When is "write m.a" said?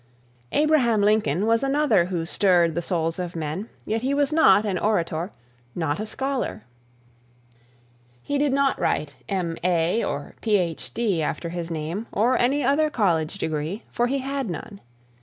8.79-10.03